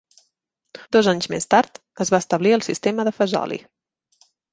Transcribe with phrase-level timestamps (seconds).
[0.95, 3.61] Dos anys més tard, es va establir el sistema de Fazoli.